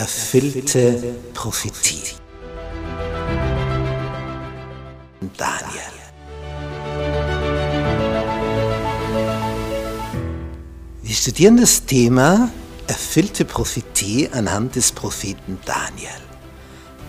[0.00, 2.14] erfüllte Prophetie.
[5.36, 5.94] Daniel.
[11.02, 12.48] Wir studieren das Thema
[12.86, 16.08] erfüllte Prophetie anhand des Propheten Daniel.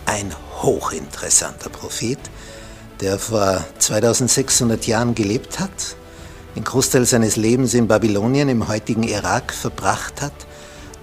[0.05, 2.19] Ein hochinteressanter Prophet,
[2.99, 5.95] der vor 2600 Jahren gelebt hat,
[6.57, 10.33] den Großteil seines Lebens in Babylonien im heutigen Irak verbracht hat,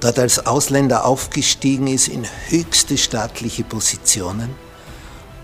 [0.01, 4.55] dort als Ausländer aufgestiegen ist in höchste staatliche Positionen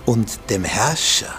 [0.07, 1.35] und dem Herrscher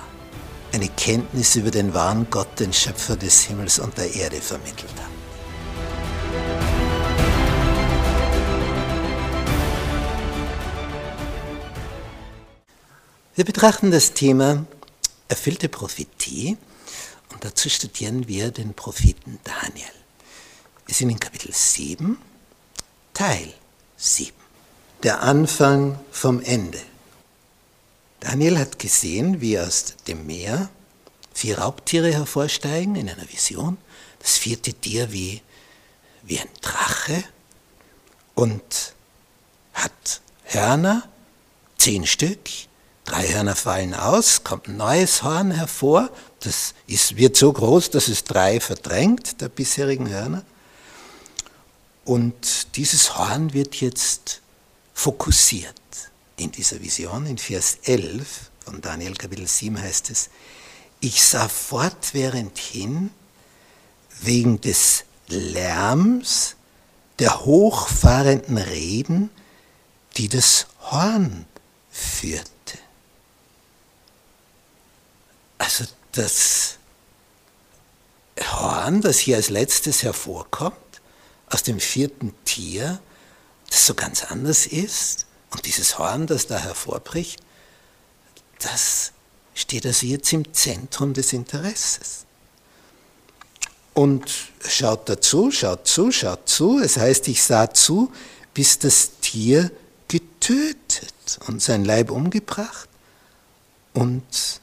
[0.73, 5.15] eine Kenntnis über den wahren Gott, den Schöpfer des Himmels und der Erde vermittelt hat.
[13.35, 14.65] Wir betrachten das Thema
[15.27, 16.57] erfüllte Prophetie
[17.33, 19.91] und dazu studieren wir den Propheten Daniel.
[20.85, 22.17] Wir sind in Kapitel 7,
[23.15, 23.53] Teil
[23.95, 24.33] 7.
[25.03, 26.81] Der Anfang vom Ende.
[28.19, 30.69] Daniel hat gesehen, wie aus dem Meer
[31.33, 33.77] vier Raubtiere hervorsteigen in einer Vision.
[34.19, 35.41] Das vierte Tier wie,
[36.23, 37.23] wie ein Drache
[38.33, 38.93] und
[39.73, 41.07] hat Hörner,
[41.77, 42.49] zehn Stück,
[43.05, 46.09] Drei Hörner fallen aus, kommt ein neues Horn hervor.
[46.39, 50.43] Das ist, wird so groß, dass es drei verdrängt, der bisherigen Hörner.
[52.05, 54.41] Und dieses Horn wird jetzt
[54.93, 55.73] fokussiert
[56.37, 57.25] in dieser Vision.
[57.25, 60.29] In Vers 11 von Daniel Kapitel 7 heißt es,
[60.99, 63.09] ich sah fortwährend hin
[64.21, 66.55] wegen des Lärms
[67.19, 69.29] der hochfahrenden Reden,
[70.17, 71.45] die das Horn
[71.91, 72.49] führt.
[75.57, 76.77] Also das
[78.39, 80.75] Horn, das hier als letztes hervorkommt,
[81.55, 82.99] aus dem vierten Tier,
[83.69, 87.39] das so ganz anders ist, und dieses Horn, das da hervorbricht,
[88.59, 89.13] das
[89.53, 92.25] steht also jetzt im Zentrum des Interesses.
[93.93, 94.29] Und
[94.67, 96.79] schaut dazu, schaut zu, schaut zu.
[96.79, 98.11] Es heißt, ich sah zu,
[98.53, 99.71] bis das Tier
[100.09, 102.89] getötet und sein Leib umgebracht
[103.93, 104.59] und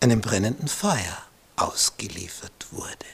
[0.00, 1.18] einem brennenden Feuer
[1.56, 3.04] ausgeliefert wurde.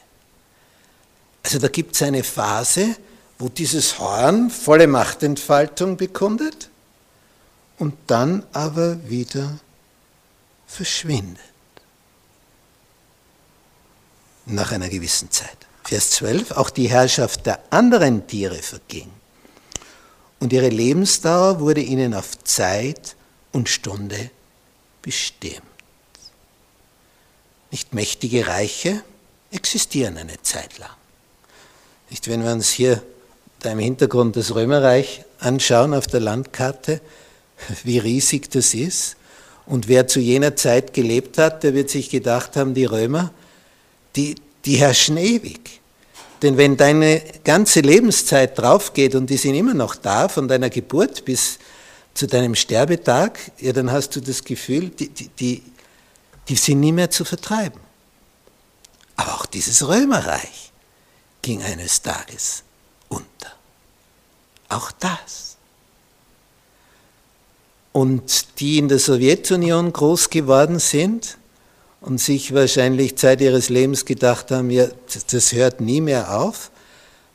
[1.42, 2.97] Also da gibt es eine Phase,
[3.38, 6.70] wo dieses Horn volle Machtentfaltung bekundet
[7.78, 9.58] und dann aber wieder
[10.66, 11.41] verschwindet.
[14.47, 15.56] Nach einer gewissen Zeit.
[15.84, 19.10] Vers 12, auch die Herrschaft der anderen Tiere verging
[20.42, 23.14] und ihre Lebensdauer wurde ihnen auf Zeit
[23.52, 24.28] und Stunde
[25.00, 25.62] bestimmt.
[27.70, 29.04] Nicht mächtige Reiche
[29.52, 30.91] existieren eine Zeit lang.
[32.12, 33.03] Nicht, wenn wir uns hier
[33.61, 37.00] da im Hintergrund das Römerreich anschauen auf der Landkarte,
[37.84, 39.17] wie riesig das ist.
[39.65, 43.33] Und wer zu jener Zeit gelebt hat, der wird sich gedacht haben, die Römer,
[44.15, 44.34] die,
[44.67, 45.81] die herrschen ewig.
[46.43, 51.25] Denn wenn deine ganze Lebenszeit draufgeht und die sind immer noch da, von deiner Geburt
[51.25, 51.59] bis
[52.12, 55.62] zu deinem Sterbetag, ja, dann hast du das Gefühl, die, die, die,
[56.47, 57.81] die sind nie mehr zu vertreiben.
[59.17, 60.72] Aber auch dieses Römerreich
[61.42, 62.62] ging eines Tages
[63.08, 63.53] unter.
[64.69, 65.56] Auch das.
[67.92, 71.36] Und die in der Sowjetunion groß geworden sind
[72.00, 74.86] und sich wahrscheinlich Zeit ihres Lebens gedacht haben, ja,
[75.31, 76.70] das hört nie mehr auf,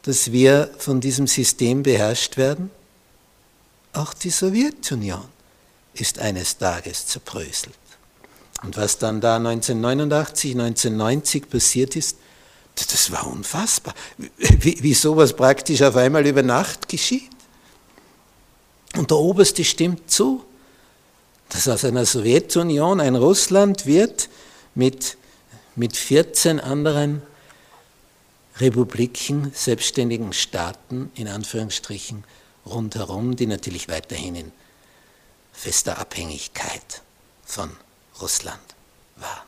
[0.01, 2.72] dass wir von diesem System beherrscht werden,
[3.94, 5.25] auch die Sowjetunion
[5.94, 7.75] ist eines Tages zerbröselt.
[8.63, 12.17] Und was dann da 1989, 1990 passiert ist,
[12.86, 13.94] das war unfassbar,
[14.38, 17.30] wie, wie sowas praktisch auf einmal über Nacht geschieht.
[18.96, 20.44] Und der Oberste stimmt zu,
[21.50, 24.30] dass aus einer Sowjetunion ein Russland wird
[24.76, 25.18] mit,
[25.76, 27.22] mit 14 anderen
[28.58, 32.23] Republiken, selbstständigen Staaten, in Anführungsstrichen,
[32.66, 34.52] rundherum, die natürlich weiterhin in
[35.53, 37.02] fester Abhängigkeit
[37.46, 37.70] von
[38.20, 38.59] Russland
[39.16, 39.46] war.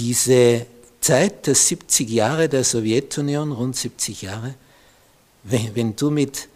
[0.00, 0.66] Diese
[1.02, 4.54] Zeit der 70 Jahre der Sowjetunion, rund 70 Jahre,
[5.42, 6.48] wenn, wenn du mit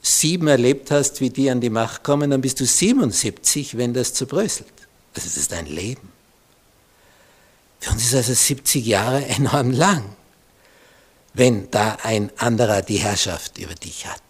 [0.00, 4.14] sieben erlebt hast, wie die an die Macht kommen, dann bist du 77, wenn das
[4.14, 4.72] zerbröselt.
[5.14, 6.12] Also das ist dein Leben.
[7.80, 10.04] Für uns ist also 70 Jahre enorm lang,
[11.34, 14.22] wenn da ein anderer die Herrschaft über dich hat.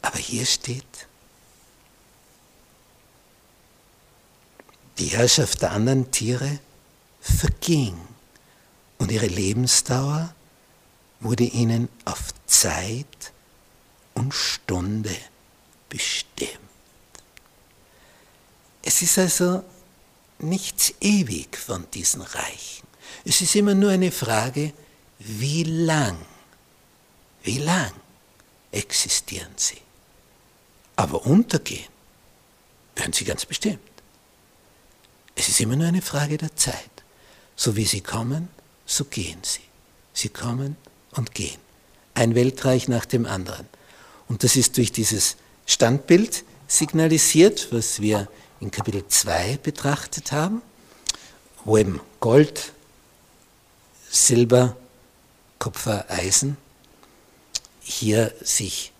[0.00, 0.84] Aber hier steht,
[4.96, 6.60] die Herrschaft der anderen Tiere
[7.24, 7.96] verging
[8.98, 10.34] und ihre Lebensdauer
[11.20, 13.34] wurde ihnen auf Zeit und
[14.14, 15.14] und Stunde
[15.88, 16.50] bestimmt.
[18.82, 19.62] Es ist also
[20.38, 22.86] nichts ewig von diesen Reichen.
[23.24, 24.72] Es ist immer nur eine Frage,
[25.18, 26.18] wie lang,
[27.42, 27.92] wie lang
[28.72, 29.80] existieren sie.
[30.96, 31.92] Aber untergehen
[32.94, 33.80] werden sie ganz bestimmt.
[35.34, 36.90] Es ist immer nur eine Frage der Zeit.
[37.56, 38.48] So wie sie kommen,
[38.86, 39.60] so gehen sie.
[40.12, 40.76] Sie kommen
[41.12, 41.58] und gehen.
[42.14, 43.66] Ein Weltreich nach dem anderen.
[44.28, 45.36] Und das ist durch dieses
[45.66, 48.28] Standbild signalisiert, was wir
[48.60, 50.62] in Kapitel 2 betrachtet haben,
[51.64, 52.72] wo eben Gold,
[54.10, 54.76] Silber,
[55.58, 56.56] Kupfer, Eisen
[57.82, 58.92] hier sich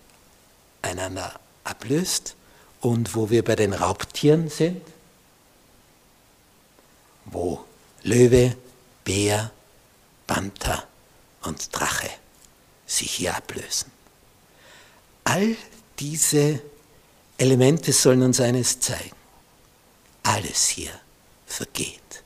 [0.83, 2.37] einander ablöst
[2.81, 4.83] und wo wir bei den Raubtieren sind,
[7.25, 7.65] wo
[8.05, 8.55] Löwe,
[9.03, 9.51] Bär,
[10.27, 10.87] Panther
[11.43, 12.11] und Drache
[12.87, 13.91] sich hier ablösen.
[15.25, 15.57] All
[15.99, 16.61] diese
[17.39, 19.17] Elemente sollen uns eines zeigen.
[20.23, 20.93] Alles hier
[21.47, 22.23] vergeht.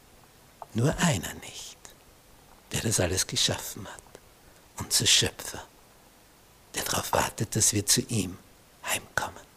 [0.75, 1.79] Nur einer nicht,
[2.73, 4.03] der das alles geschaffen hat.
[4.79, 5.65] Unser Schöpfer,
[6.75, 8.37] der darauf wartet, dass wir zu ihm
[8.85, 9.48] heimkommen.